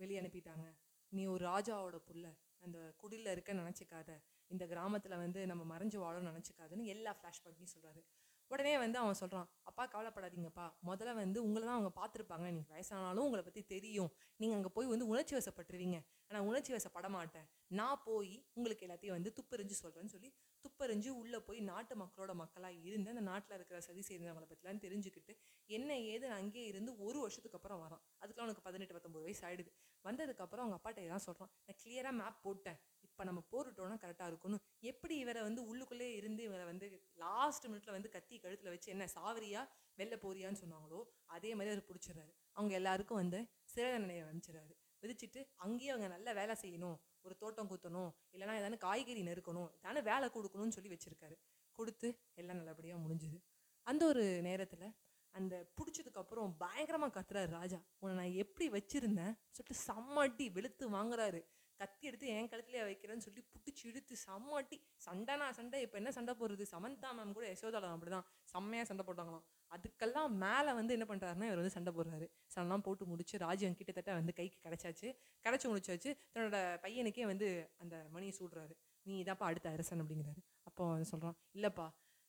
வெளியே 0.00 0.20
அனுப்பிட்டாங்க. 0.20 0.66
நீ 1.12 1.22
ஒரு 1.34 1.42
ராஜாவோட 1.52 1.98
புள்ள. 2.08 2.26
அந்த 2.62 2.78
குடிலில் 3.00 3.32
இருக்க 3.34 3.52
நினச்சிக்காத. 3.62 4.10
இந்த 4.50 4.64
கிராமத்தில் 4.72 5.22
வந்து 5.24 5.40
நம்ம 5.50 5.62
மறைஞ்சு 5.72 5.98
வாழணும்னு 6.04 6.32
நினச்சிக்காதுன்னு 6.32 6.84
எல்லா 6.94 7.12
ஃப்ளாஷ்பேக்கையும் 7.18 7.72
சொல்கிறாரு 7.74 8.02
உடனே 8.50 8.72
வந்து 8.82 8.98
அவன் 9.02 9.18
சொல்கிறான் 9.20 9.48
அப்பா 9.68 9.84
கவலைப்படாதீங்கப்பா. 9.92 10.64
முதல்ல 10.88 11.12
வந்து 11.20 11.38
உங்களை 11.46 11.64
தான் 11.66 11.76
அவங்க 11.78 11.92
பார்த்துருப்பாங்க. 12.00 12.46
நீங்கள் 12.56 12.74
வயசானாலும் 12.74 13.26
உங்களை 13.26 13.42
பற்றி 13.44 13.62
தெரியும். 13.74 14.10
நீங்கள் 14.40 14.56
அங்கே 14.58 14.70
போய் 14.76 14.90
வந்து 14.92 15.06
உணர்ச்சி 15.12 15.34
வசப்பட்டுருவீங்க. 15.38 15.98
ஆனால் 16.28 16.46
உணர்ச்சி 16.48 16.72
வசப்பட 16.74 17.08
மாட்டேன். 17.16 17.46
நான் 17.78 18.02
போய் 18.06 18.34
உங்களுக்கு 18.56 18.84
எல்லாத்தையும் 18.86 19.16
வந்து 19.18 19.30
துப்பறிஞ்சு 19.38 19.76
சொல்கிறேன்னு 19.82 20.12
சொல்லி 20.14 20.30
துப்பறிஞ்சு 20.64 21.10
உள்ளே 21.20 21.38
போய் 21.48 21.60
நாட்டு 21.70 21.94
மக்களோட 22.02 22.32
மக்களாக 22.42 22.80
இருந்து 22.88 23.12
அந்த 23.14 23.24
நாட்டில் 23.30 23.56
இருக்கிற 23.56 23.80
சதி 23.88 24.02
செய்தவங்களை 24.08 24.46
பற்றிலாம் 24.52 24.82
தெரிஞ்சுக்கிட்டு 24.84 25.32
என்ன 25.68 25.90
ஏதுன்னு 26.12 26.38
அங்கேயே 26.40 26.66
இருந்து 26.72 26.92
ஒரு 27.06 27.18
வருஷத்துக்கு 27.24 27.58
அப்புறம் 27.60 27.82
வரான். 27.84 28.02
அதுக்குலாம் 28.22 28.46
அவனுக்கு 28.46 28.66
பதினெட்டு 28.68 28.96
பத்தொம்பது 28.96 29.26
வயசு 29.26 29.42
ஆயிடுது. 29.48 29.72
வந்ததுக்கப்புறம் 30.04 30.64
அவங்க 30.64 30.78
அப்பாட்ட 30.78 31.08
தான் 31.14 31.26
சொல்கிறான் 31.28 31.52
நான் 31.66 31.78
கிளியராக 31.82 32.14
மேப் 32.20 32.42
போட்டேன். 32.46 32.78
இப்போ 33.14 33.24
நம்ம 33.24 33.42
போட்டுட்டோம்னா 33.50 33.96
கரெக்டாக 34.04 34.28
இருக்கணும் 34.30 34.62
எப்படி 34.80 35.16
இவரை 35.16 35.42
வந்து 35.42 35.60
உள்ளுக்குள்ளே 35.70 36.06
இருந்து 36.14 36.42
இவரை 36.42 36.64
வந்து 36.64 36.86
லாஸ்ட் 37.14 37.66
மினிட்ல 37.66 37.90
வந்து 37.90 38.08
கத்தி 38.08 38.38
கழுத்தில் 38.38 38.68
வச்சு 38.68 38.88
என்ன 38.90 39.04
சாவரியா 39.14 39.60
வெளில 39.98 40.16
போறியான்னு 40.24 40.60
சொன்னாங்களோ 40.62 41.00
அதே 41.26 41.54
மாதிரி 41.54 41.72
அவர் 41.74 41.88
பிடிச்சிடுறாரு. 41.90 42.32
அவங்க 42.52 42.74
எல்லாருக்கும் 42.74 43.16
வந்து 43.16 43.38
சிறை 43.64 43.90
தண்டனையை 43.92 44.24
அமைச்சிடறாரு 44.24 44.74
விதிச்சிட்டு 45.02 45.40
அங்கேயே 45.56 45.90
அவங்க 45.90 46.08
நல்ல 46.08 46.32
வேலை 46.32 46.56
செய்யணும் 46.62 46.98
ஒரு 47.22 47.36
தோட்டம் 47.36 47.70
குத்தணும் 47.70 48.10
இல்லைன்னா 48.34 48.58
ஏதாவது 48.60 48.78
காய்கறி 48.78 49.22
நெருக்கணும் 49.22 49.70
ஏதாவது 49.78 50.02
வேலை 50.02 50.28
கொடுக்கணும்னு 50.28 50.76
சொல்லி 50.78 50.92
வச்சிருக்காரு. 50.94 51.36
கொடுத்து 51.78 52.08
எல்லாம் 52.34 52.56
நல்லபடியாக 52.56 53.02
முடிஞ்சுது. 53.04 53.38
அந்த 53.86 54.06
ஒரு 54.06 54.24
நேரத்தில் 54.42 54.86
அந்த 55.34 55.54
பிடிச்சதுக்கப்புறம் 55.76 56.52
பயங்கரமாக 56.58 57.14
கத்துறாரு 57.16 57.50
ராஜா. 57.50 57.78
உன்னை 57.98 58.14
நான் 58.20 58.38
எப்படி 58.42 58.66
வச்சுருந்தேன்? 58.70 59.34
சொல்லிட்டு 59.56 59.76
சம்மட்டி 59.88 60.52
வெளுத்து 60.52 60.84
வாங்குறாரு. 60.90 61.40
கத்தி 61.80 62.04
எடுத்து 62.08 62.26
என் 62.34 62.48
கழுத்துலயே 62.52 62.84
வைக்கிறேன்னு 62.88 63.24
சொல்லி 63.26 63.42
புடிச்சு 63.52 63.82
இழுத்து 63.90 64.14
செம்மட்டி. 64.24 64.76
சண்டைனா 65.06 65.46
சண்டை 65.58 65.80
இப்போ 65.84 65.96
என்ன 66.00 66.12
சண்டை 66.18 66.34
போடுறது? 66.40 66.64
சமந்தா 66.74 67.10
மேம் 67.18 67.34
கூட 67.38 67.46
யசோதாலாம் 67.52 67.94
அப்படிதான். 67.96 68.26
செம்மையாக 68.52 68.86
சண்டை 68.90 69.04
போட்டாங்களாம். 69.08 69.44
அதுக்கெல்லாம் 69.72 70.32
மேலே 70.44 70.72
வந்து 70.80 70.94
என்ன 70.96 71.06
பண்ணுறாருன்னா 71.10 71.48
இவர் 71.50 71.60
வந்து 71.62 71.76
சண்டை 71.76 71.92
போடுறாரு. 71.98 72.28
சண்டைலாம் 72.54 72.86
போட்டு 72.88 73.06
முடிச்சு 73.12 73.42
ராஜ்யம் 73.46 73.76
கிட்டத்தட்ட 73.80 74.12
வந்து 74.20 74.34
கைக்கு 74.40 74.58
கிடைச்சாச்சு. 74.66 75.10
கிடைச்சி 75.44 75.68
முடிச்சாச்சு. 75.72 76.12
தன்னோட 76.34 76.60
பையனுக்கே 76.84 77.26
வந்து 77.32 77.48
அந்த 77.84 77.96
மணியை 78.16 78.34
சூடுறாரு. 78.40 78.74
நீ 79.06 79.14
இதாப்பா 79.24 79.46
அடுத்த 79.50 79.68
அரசன் 79.76 80.02
அப்படிங்கிறாரு. 80.02 80.40
அப்போ 80.68 80.82
அவன் 80.90 81.10
சொல்கிறான் 81.12 81.36
இல்லைப்பா 81.56 81.86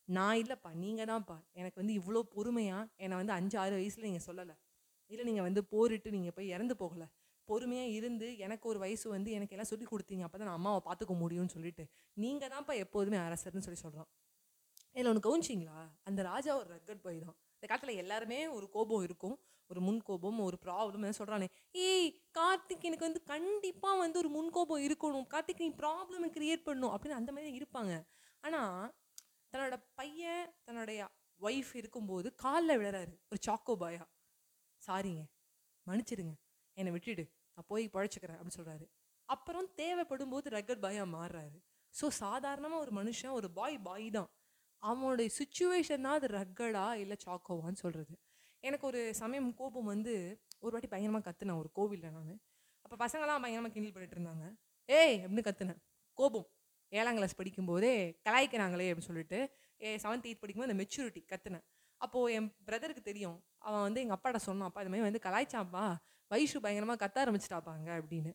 நான் 0.07 0.39
இல்லைப்பா 0.41 0.69
நீங்கள் 0.81 1.07
தான்ப்பா 1.09 1.35
எனக்கு 1.59 1.79
வந்து 1.81 1.93
இவ்வளோ 1.99 2.19
பொறுமையாக 2.33 2.89
என்னை 3.03 3.15
வந்து 3.21 3.33
அஞ்சு 3.37 3.55
ஆறு 3.61 3.73
வயசில் 3.79 4.07
நீங்கள் 4.07 4.25
சொல்லலை. 4.25 4.55
இல்லை 5.11 5.23
நீங்கள் 5.29 5.45
வந்து 5.47 5.61
போரிட்டு 5.71 6.09
நீங்கள் 6.15 6.35
போய் 6.37 6.51
இறந்து 6.55 6.75
போகலை. 6.81 7.07
பொறுமையாக 7.49 7.95
இருந்து 7.97 8.27
எனக்கு 8.45 8.65
ஒரு 8.71 8.79
வயசு 8.83 9.05
வந்து 9.15 9.29
எனக்கு 9.37 9.55
எல்லாம் 9.55 9.71
சொல்லி 9.71 9.85
கொடுத்தீங்க. 9.91 10.23
அப்போ 10.27 10.37
தான் 10.37 10.49
நான் 10.49 10.59
அம்மாவை 10.59 10.81
பார்த்துக்க 10.87 11.15
முடியும்னு 11.23 11.53
சொல்லிட்டு. 11.55 11.83
நீங்கள் 12.23 12.51
தான்ப்பா 12.53 12.75
எப்போதுமே 12.85 13.17
அரசர்னு 13.27 13.65
சொல்லி 13.67 13.81
சொல்கிறான் 13.85 14.09
இதில் 14.95 15.09
ஒன்று 15.11 15.25
கவுனிச்சிங்களா? 15.27 15.77
அந்த 16.09 16.19
ராஜா 16.31 16.51
ஒரு 16.59 16.69
ரக்கட் 16.75 17.03
பாய் 17.05 17.19
தான். 17.25 17.37
இந்த 17.57 17.65
காலத்தில் 17.69 18.01
எல்லாருமே 18.03 18.39
ஒரு 18.57 18.67
கோபம் 18.75 19.03
இருக்கும். 19.07 19.35
ஒரு 19.69 19.79
முன் 19.81 20.01
கோபம் 20.07 20.39
ஒரு 20.47 20.57
ப்ராப்ளம் 20.65 21.03
என்ன 21.03 21.17
சொல்கிறானே 21.19 21.47
ஏய் 21.87 22.09
கார்த்திக் 22.37 22.85
எனக்கு 22.89 23.07
வந்து 23.07 23.21
கண்டிப்பாக 23.33 24.01
வந்து 24.03 24.17
ஒரு 24.21 24.29
முன் 24.35 24.51
கோபம் 24.57 24.83
இருக்கணும். 24.87 25.27
கார்த்திக் 25.33 25.63
நீ 25.65 25.69
ப்ராப்ளம் 25.81 26.27
கிரியேட் 26.37 26.65
பண்ணணும். 26.67 26.93
அப்படின்னு 26.95 27.19
அந்த 27.21 27.31
மாதிரி 27.31 27.59
இருப்பாங்க. 27.59 27.93
ஆனால் 28.43 28.91
தன்னோட 29.53 29.75
பையன் 29.99 30.45
தன்னுடைய 30.65 31.01
ஒய்ஃப் 31.39 31.73
இருக்கும்போது 31.81 32.27
காலில் 32.43 32.79
விழறாரு. 32.79 33.13
ஒரு 33.31 33.39
சாக்கோ 33.47 33.75
பாயா 33.83 34.03
சாரிங்க 34.81 35.23
மன்னிச்சிடுங்க. 35.87 36.33
என்னை 36.77 36.91
விட்டுடு 36.95 37.23
நான் 37.57 37.69
போய் 37.71 37.85
பழைச்சிக்கிறேன் 37.95 38.37
அப்படின்னு 38.37 38.57
சொல்கிறாரு 38.59 38.85
அப்புறம் 39.29 39.67
தேவைப்படும் 39.79 40.33
போது 40.33 40.47
ரக்கட் 40.55 40.83
பாயாக 40.85 41.07
மாறுறாரு. 41.15 41.57
ஸோ 41.93 42.05
சாதாரணமாக 42.23 42.83
ஒரு 42.85 42.91
மனுஷன் 42.99 43.35
ஒரு 43.39 43.47
பாய் 43.59 43.77
பாய் 43.87 44.07
தான். 44.17 44.29
அவனுடைய 44.83 45.29
சுச்சுவேஷன்னா 45.39 46.11
அது 46.19 46.27
ரக்கடா 46.39 46.87
இல்லை 47.03 47.17
சாக்கோவான்னு 47.25 47.79
சொல்கிறது 47.83 48.13
எனக்கு 48.63 48.85
ஒரு 48.89 49.01
சமயம் 49.21 49.49
கோபம் 49.59 49.89
வந்து 49.93 50.13
ஒரு 50.63 50.71
வாட்டி 50.73 50.89
பயங்கரமாக 50.91 51.25
கற்றுனேன் 51.27 51.59
ஒரு 51.61 51.69
கோவிலில் 51.77 52.15
நான். 52.17 52.35
அப்போ 52.85 52.95
பசங்களாம் 53.05 53.43
பயங்கரமாக 53.43 53.73
கிண்டில் 53.75 53.95
பண்ணிட்டு 53.95 54.15
இருந்தாங்க. 54.17 54.45
ஏய் 54.89 55.17
அப்படின்னு 55.21 55.47
கத்துனேன்? 55.47 55.81
கோபம். 56.17 56.47
ஏழாம் 56.91 57.17
கிளாஸ் 57.17 57.37
படிக்கும்போதே 57.39 57.93
கலாய்க்கிறாங்களே 58.27 58.89
அப்படின்னு 58.89 59.09
சொல்லிட்டு 59.11 59.39
ஏ 59.81 59.89
செவன்த் 60.03 60.27
எயிட் 60.27 60.41
படிக்கும்போது 60.41 60.69
அந்த 60.69 60.79
மெச்சூரிட்டி 60.81 61.21
கற்றுனேன் 61.31 61.65
அப்போது 62.01 62.33
என் 62.37 62.49
பிரதருக்கு 62.67 63.03
தெரியும். 63.09 63.37
அவன் 63.67 63.85
வந்து 63.87 64.01
எங்கள் 64.03 64.17
அப்பாட்ட 64.17 64.39
சொன்னான்ப்பா 64.49 64.81
இது 64.83 64.91
மாதிரி 64.93 65.07
வந்து 65.09 65.21
கலாய்ச்சாப்பா 65.25 65.85
வயசு 66.27 66.61
பயங்கரமாக 66.61 66.99
கத்த 67.05 67.17
ஆரம்பிச்சிட்டாப்பாங்க 67.25 67.89
அப்படின்னு. 67.99 68.31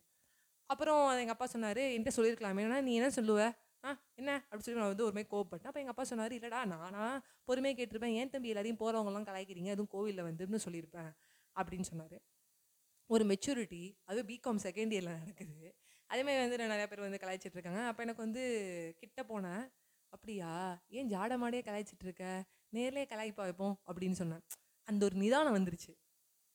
அப்புறம் 0.66 1.10
எங்கள் 1.10 1.28
அப்பா 1.28 1.46
சொன்னார் 1.46 1.76
என்கிட்ட 1.76 2.12
சொல்லியிருக்கலாமே 2.16 2.62
ஏன்னா 2.66 2.80
நீ 2.80 2.94
என்ன 2.94 3.08
சொல்லுவ? 3.08 3.40
ஆ 3.84 3.90
என்ன? 4.14 4.34
அப்படி 4.34 4.62
சொல்லி 4.62 4.80
நான் 4.80 4.88
வந்து 4.88 5.04
ஒருமே 5.04 5.22
கோவப்பட்டேன். 5.22 5.68
அப்போ 5.70 5.80
எங்கள் 5.80 5.86
அப்பா 5.86 6.04
சொன்னார் 6.04 6.32
இல்லைடா 6.32 6.64
நானா 6.64 7.04
பொறுமையாக 7.44 7.82
கேட்டிருப்பேன். 7.82 8.12
ஏன் 8.12 8.30
தம்பி 8.30 8.48
எல்லாரையும் 8.48 8.78
போகிறவங்களாம் 8.78 9.28
கலாய்க்கிறீங்க? 9.28 9.70
அதுவும் 9.70 9.88
கோவிலில் 9.88 10.24
வந்துன்னு 10.24 10.58
சொல்லியிருப்பேன். 10.64 11.10
அப்படின்னு 11.56 11.80
சொன்னார். 11.80 12.18
ஒரு 13.06 13.24
மெச்சூரிட்டி 13.24 13.96
அது 14.04 14.22
பிகாம் 14.22 14.60
செகண்ட் 14.62 14.92
இயரில் 14.94 15.18
நடக்குது. 15.18 15.74
அதேமாதிரி 16.06 16.40
வந்து 16.40 16.58
நான் 16.58 16.70
நிறையா 16.70 16.86
பேர் 16.86 17.00
வந்து 17.00 17.20
கலாய்ச்சிட்டு 17.22 17.56
இருக்காங்க. 17.58 17.86
அப்போ 17.86 18.02
எனக்கு 18.02 18.22
வந்து 18.22 18.42
கிட்ட 18.98 19.22
போனேன். 19.22 19.64
அப்படியா? 20.08 20.52
ஏன் 20.88 21.08
ஜாட 21.08 21.36
மாடியே 21.38 21.62
கலாய்ச்சிட்டு 21.62 22.04
இருக்க? 22.04 22.24
நேர்லேயே 22.72 23.06
கலாய்ப்பா 23.12 23.44
வைப்போம் 23.48 23.80
அப்படின்னு 23.86 24.12
சொன்னேன். 24.12 24.44
அந்த 24.88 25.04
ஒரு 25.04 25.16
நிதானம் 25.16 25.56
வந்துருச்சு. 25.56 25.92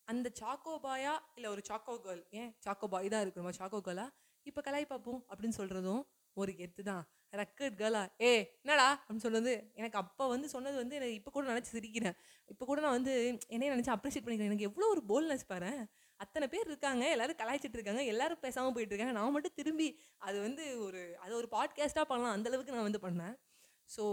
அந்த 0.07 0.27
சாக்கோபாயா 0.39 1.13
இல்லை 1.35 1.49
ஒரு 1.49 1.61
சாக்கோ 1.69 1.93
கேர்ள் 2.05 2.23
ஏன் 2.39 2.51
சாக்கோ 2.65 2.87
பாய் 2.87 3.09
தான் 3.09 3.23
இருக்கணுமா 3.25 3.51
சாக்கோ 3.59 3.79
கேர்ளா 3.87 4.05
இப்போ 4.45 4.61
கலாய் 4.61 4.91
பார்ப்போம் 4.91 5.21
அப்படின்னு 5.29 5.57
சொல்கிறதும் 5.57 6.01
ஒரு 6.37 6.51
கெத்து 6.51 6.81
தான். 6.83 7.03
ரக்கட் 7.33 7.77
கேர்ளா 7.79 8.01
ஏ 8.21 8.31
என்னடா? 8.63 8.85
அப்படின்னு 8.97 9.25
சொன்னது 9.27 9.53
எனக்கு 9.73 9.97
அப்போ 9.97 10.23
வந்து 10.27 10.47
சொன்னது 10.49 10.75
வந்து 10.81 10.95
எனக்கு 10.95 11.17
இப்போ 11.19 11.31
கூட 11.31 11.45
நினச்சி 11.51 11.71
சிரிக்கிறேன். 11.75 12.15
இப்போ 12.47 12.63
கூட 12.65 12.79
நான் 12.81 12.97
வந்து 12.99 13.13
என்னைய 13.47 13.69
நினச்சி 13.73 13.91
அப்ரிஷியேட் 13.95 14.25
பண்ணிக்கிறேன். 14.25 14.51
எனக்கு 14.51 14.67
எவ்வளோ 14.69 14.89
ஒரு 14.89 15.01
போல்னஸ் 15.11 15.45
பாரு. 15.47 15.71
அத்தனை 16.19 16.45
பேர் 16.47 16.69
இருக்காங்க 16.71 17.03
எல்லாரும் 17.09 17.39
கலாய்ச்சிட்டு 17.41 17.77
இருக்காங்க 17.79 18.03
எல்லாரும் 18.03 18.43
பேசாமல் 18.45 18.75
போயிட்டு 18.75 18.93
இருக்காங்க. 18.93 19.15
நான் 19.19 19.35
மட்டும் 19.37 19.57
திரும்பி 19.59 19.87
அது 20.17 20.37
வந்து 20.39 20.65
ஒரு 20.79 21.01
அது 21.19 21.33
ஒரு 21.35 21.49
பாட்காஸ்ட்டாக 21.51 22.07
பண்ணலாம். 22.11 22.35
அந்தளவுக்கு 22.37 22.75
நான் 22.77 22.89
வந்து 22.89 23.05
பண்ணேன். 23.07 23.35
So 23.89 24.03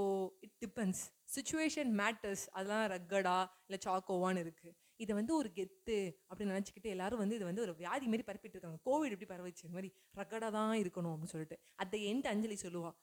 it 0.41 0.57
depends 0.61 1.03
situation 1.35 1.93
matters 2.01 2.45
அதெல்லாம் 2.53 2.87
ரக்கடா 2.95 3.39
இல்லை 3.67 3.79
சாக்கோவான்னு 3.87 4.43
இருக்குது 4.45 4.75
இதை 5.05 5.13
வந்து 5.19 5.33
ஒரு 5.41 5.49
கெத்து 5.59 5.97
அப்படின்னு 6.29 6.55
நினச்சிக்கிட்டு 6.57 6.93
எல்லாரும் 6.95 7.23
வந்து 7.23 7.37
இது 7.39 7.47
வந்து 7.51 7.65
ஒரு 7.67 7.73
வியாதி 7.81 8.07
மாதிரி 8.13 8.25
பரப்பிட்டு 8.29 8.57
இருக்காங்க. 8.57 8.79
கோவிட் 8.89 9.15
எப்படி 9.15 9.31
பரவிச்சு 9.33 9.65
இந்த 9.67 9.77
மாதிரி 9.77 9.91
ரக்கடாக 10.21 10.51
தான் 10.59 10.75
இருக்கணும் 10.83 11.13
அப்படின்னு 11.15 11.35
சொல்லிட்டு. 11.35 11.59
அட் 11.83 11.93
த 11.95 11.99
எண்ட் 12.11 12.29
அஞ்சலி 12.33 12.59
சொல்லுவாள் 12.65 12.97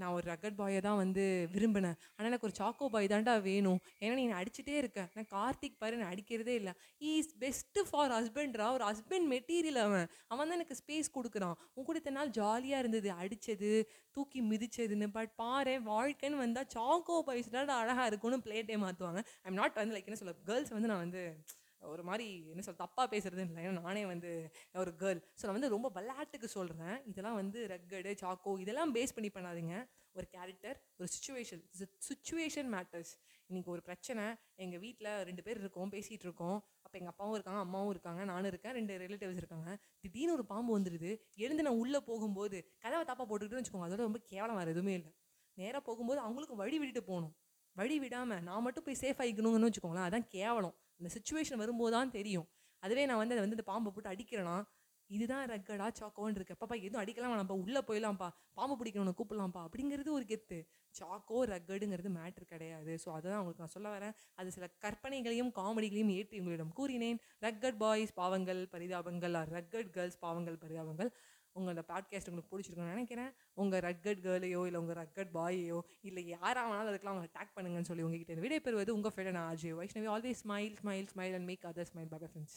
நான் 0.00 0.12
ஒரு 0.16 0.24
ரகட் 0.30 0.56
பாயை 0.60 0.80
தான் 0.86 0.98
வந்து 1.02 1.24
விரும்பினேன். 1.54 1.96
ஆனால் 2.14 2.28
எனக்கு 2.30 2.46
ஒரு 2.48 2.56
சாக்கோ 2.60 2.86
பாய் 2.94 3.08
தான்டா 3.12 3.34
வேணும். 3.48 3.80
ஏன்னா 4.02 4.14
நீ 4.18 4.22
என்னை 4.26 4.38
அடிச்சுட்டே 4.40 4.76
இருக்க. 4.82 5.00
நான் 5.16 5.28
கார்த்திக் 5.34 5.78
பாரு 5.82 6.00
நான் 6.02 6.12
அடிக்கிறதே 6.14 6.54
இல்லை. 6.60 6.72
இஸ் 7.10 7.32
பெஸ்ட்டு 7.42 7.84
ஃபார் 7.90 8.14
ஹஸ்பண்ட்ரா 8.16 8.68
ஒரு 8.76 8.84
ஹஸ்பண்ட் 8.90 9.28
மெட்டீரியல் 9.34 9.80
அவன். 9.86 10.06
அவன் 10.32 10.48
தான் 10.48 10.58
எனக்கு 10.58 10.78
ஸ்பேஸ் 10.82 11.14
கொடுக்குறான். 11.18 11.56
உன் 11.74 11.88
கூட 11.90 12.10
நாள் 12.18 12.34
ஜாலியாக 12.40 12.82
இருந்தது 12.84 13.10
அடித்தது 13.22 13.72
தூக்கி 14.16 14.40
மிதிச்சதுன்னு. 14.52 15.08
பட் 15.18 15.32
பாரு 15.42 15.74
வாழ்க்கைன்னு 15.92 16.42
வந்தால் 16.44 16.70
சாக்கோ 16.76 17.18
பாய்ஸ் 17.28 17.54
தான் 17.56 17.76
அழகாக 17.82 18.08
இருக்கும்னு 18.12 18.44
பிளேட்டே 18.46 18.78
மாற்றுவாங்க 18.84 19.22
ஐம் 19.44 19.60
நாட் 19.60 19.80
வந்து 19.82 19.96
லைக் 19.96 20.10
என்ன 20.10 20.20
சொல்ல 20.22 20.34
கேர்ள்ஸ் 20.50 20.74
வந்து 20.76 20.90
நான் 20.92 21.04
வந்து 21.06 21.22
ஒரு 21.92 22.02
மாதிரி 22.08 22.26
என்ன 22.52 22.62
சொல்ல 22.66 22.78
தப்பாக 22.84 23.06
பேசுறதுன்னு 23.14 23.50
இல்லை. 23.52 23.62
ஏன்னா 23.66 23.82
நானே 23.88 24.02
வந்து 24.12 24.30
ஒரு 24.82 24.92
கேர்ள் 25.02 25.20
ஸோ 25.38 25.42
நான் 25.46 25.56
வந்து 25.58 25.72
ரொம்ப 25.74 25.88
விளையாட்டுக்கு 25.98 26.48
சொல்கிறேன் 26.56 26.96
இதெல்லாம் 27.10 27.38
வந்து 27.40 27.60
ரக்கடு 27.72 28.12
சாக்கோ 28.22 28.52
இதெல்லாம் 28.64 28.94
பேஸ் 28.96 29.14
பண்ணி 29.16 29.30
பண்ணாதீங்க. 29.36 29.76
ஒரு 30.18 30.26
கேரக்டர் 30.34 30.76
ஒரு 30.98 31.08
சுச்சுவேஷன் 31.14 31.62
சுச்சுவேஷன் 32.08 32.68
மேட்டர்ஸ் 32.74 33.12
இன்றைக்கி 33.50 33.70
ஒரு 33.74 33.82
பிரச்சனை 33.88 34.24
எங்கள் 34.64 34.82
வீட்டில் 34.84 35.10
ரெண்டு 35.28 35.42
பேர் 35.46 35.60
இருக்கோம் 35.62 35.90
பேசிகிட்டு 35.94 36.26
இருக்கோம். 36.28 36.58
அப்போ 36.84 36.96
எங்கள் 37.00 37.12
அப்பாவும் 37.12 37.36
இருக்காங்க 37.38 37.60
அம்மாவும் 37.66 37.92
இருக்காங்க 37.94 38.22
நானும் 38.30 38.50
இருக்கேன் 38.52 38.74
ரெண்டு 38.78 38.94
ரிலேட்டிவ்ஸ் 39.02 39.40
இருக்காங்க. 39.42 39.70
திடீர்னு 40.04 40.36
ஒரு 40.36 40.44
பாம்பு 40.52 40.70
வந்துடுது 40.76 41.10
எழுந்து 41.44 41.66
நான் 41.66 41.80
உள்ளே 41.82 42.00
போகும்போது 42.10 42.58
கதவை 42.84 43.04
தப்பாக 43.10 43.26
போட்டுக்கிட்டு 43.30 43.60
வச்சுக்கோங்க. 43.60 43.88
அதோட 43.88 44.02
ரொம்ப 44.08 44.20
கேவலம் 44.32 44.58
வேறு 44.60 44.74
எதுவுமே 44.74 44.94
இல்லை. 45.00 45.12
நேராக 45.56 45.82
போகும்போது 45.88 46.20
அவங்களுக்கு 46.26 46.56
வழி 46.62 46.76
விட்டுட்டு 46.80 47.02
போகணும். 47.10 47.34
வழி 47.76 47.96
விடாமல் 48.04 48.42
நான் 48.48 48.64
மட்டும் 48.66 48.86
போய் 48.86 49.00
சேஃப் 49.02 49.20
ஆகிக்கணுங்கன்னு 49.22 49.68
வச்சுக்கோங்களேன். 49.68 50.08
அதான் 50.08 50.26
கேவலம். 50.36 50.74
அந்த 51.00 51.08
சுச்சுவேஷன் 51.16 51.56
வரும்போது 51.56 51.92
தான் 51.92 52.10
தெரியும். 52.10 52.48
அதுவே 52.82 53.06
நான் 53.06 53.16
வந்து 53.16 53.34
அதை 53.34 53.42
வந்து 53.44 53.58
இந்த 53.58 53.66
பாம்பை 53.72 53.92
போட்டு 53.92 54.12
அடிக்கிறேன்னா 54.14 54.56
இதுதான் 55.10 55.48
ரக்கடா 55.48 55.86
சாக்கோன்னு 56.00 56.34
இருக்கு. 56.34 56.54
பாப்பா 56.60 56.76
எதுவும் 56.82 57.00
அடிக்கலாம்? 57.02 57.32
வேணாம்ப்பா 57.32 57.56
உள்ளே 57.64 57.80
போயிடலாம்ப்பா. 57.80 58.28
பாம்பு 58.52 58.74
பிடிக்கணும்னு 58.80 59.12
கூப்பிடலாம்ப்பா. 59.18 59.62
அப்படிங்கிறது 59.66 60.10
ஒரு 60.10 60.24
கெத்து. 60.24 60.58
சாக்கோ 61.00 61.38
ரக்கடுங்கிறது 61.50 62.10
மேட்ரு 62.16 62.44
கிடையாது. 62.44 62.92
ஸோ 63.04 63.08
அதுதான் 63.08 63.38
உங்களுக்கு 63.38 63.62
நான் 63.62 63.74
சொல்ல 63.74 63.88
வரேன். 63.98 64.14
அது 64.34 64.50
சில 64.50 64.66
கற்பனைகளையும் 64.84 65.50
காமெடிகளையும் 65.54 66.12
ஏற்றி 66.12 66.38
உங்களிடம் 66.38 66.72
கூறினேன். 66.72 67.18
ரக்கட் 67.40 67.76
பாய்ஸ் 67.76 68.14
பாவங்கள் 68.14 68.68
பரிதாபங்கள் 68.72 69.34
ஆர் 69.34 69.52
ரக்கட் 69.52 69.90
கேர்ள்ஸ் 69.90 70.18
பாவங்கள் 70.18 70.58
பரிதாபங்கள். 70.58 71.10
உங்களோட 71.54 71.82
பாட்காஸ்ட் 71.88 72.28
உங்களுக்கு 72.28 72.58
பிடிச்சிருக்குன்னு 72.58 72.94
நினைக்கிறேன். 72.94 73.30
உங்கள் 73.54 73.80
ரக்கட் 73.80 74.22
கேர்ளையோ 74.24 74.66
இல்லை 74.66 74.80
உங்கள் 74.80 74.96
ரக்கட் 74.96 75.30
பாயையோ 75.34 75.80
இல்லை 76.00 76.26
யாராக 76.26 76.66
வேணாலும் 76.68 76.92
அதுக்கெல்லாம் 76.92 77.14
அவங்க 77.14 77.28
டேக் 77.38 77.54
பண்ணுங்கன்னு 77.56 77.84
சொல்லி 77.84 78.02
உங்ககிட்ட 78.02 78.34
விடைபெறுவது 78.34 78.90
உங்கள் 78.90 79.12
ஃப்ரெண்ட் 79.14 79.30
நான் 79.30 79.56
RJ 79.56 79.72
Vaishnavi 79.80 80.10
always 80.14 80.42
smile 80.44 80.76
smile 80.82 81.06
smile 81.14 81.34
and 81.34 81.44
make 81.44 81.64
other 81.64 81.90
smile 81.94 82.08
bye 82.08 82.18
friends 82.18 82.56